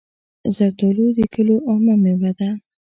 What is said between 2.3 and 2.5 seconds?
ده.